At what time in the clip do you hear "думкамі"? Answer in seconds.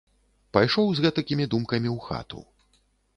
1.53-1.89